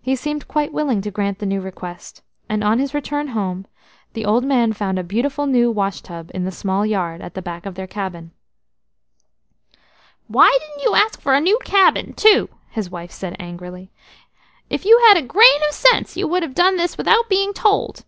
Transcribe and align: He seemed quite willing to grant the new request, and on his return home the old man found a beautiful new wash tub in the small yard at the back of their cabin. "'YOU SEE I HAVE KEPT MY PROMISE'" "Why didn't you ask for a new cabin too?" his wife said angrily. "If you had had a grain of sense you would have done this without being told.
He 0.00 0.14
seemed 0.14 0.46
quite 0.46 0.72
willing 0.72 1.00
to 1.00 1.10
grant 1.10 1.40
the 1.40 1.44
new 1.44 1.60
request, 1.60 2.22
and 2.48 2.62
on 2.62 2.78
his 2.78 2.94
return 2.94 3.26
home 3.26 3.66
the 4.12 4.24
old 4.24 4.44
man 4.44 4.72
found 4.72 4.96
a 4.96 5.02
beautiful 5.02 5.46
new 5.46 5.72
wash 5.72 6.02
tub 6.02 6.30
in 6.32 6.44
the 6.44 6.52
small 6.52 6.86
yard 6.86 7.20
at 7.20 7.34
the 7.34 7.42
back 7.42 7.66
of 7.66 7.74
their 7.74 7.88
cabin. 7.88 8.30
"'YOU 8.30 8.30
SEE 9.18 9.18
I 9.18 9.74
HAVE 9.74 9.74
KEPT 9.74 9.82
MY 9.82 9.82
PROMISE'" 9.82 10.34
"Why 10.36 10.58
didn't 10.60 10.82
you 10.84 10.94
ask 10.94 11.20
for 11.20 11.34
a 11.34 11.40
new 11.40 11.58
cabin 11.64 12.12
too?" 12.12 12.48
his 12.70 12.90
wife 12.90 13.10
said 13.10 13.34
angrily. 13.40 13.90
"If 14.70 14.84
you 14.84 15.00
had 15.08 15.16
had 15.16 15.24
a 15.24 15.26
grain 15.26 15.60
of 15.68 15.74
sense 15.74 16.16
you 16.16 16.28
would 16.28 16.44
have 16.44 16.54
done 16.54 16.76
this 16.76 16.96
without 16.96 17.28
being 17.28 17.52
told. 17.52 18.04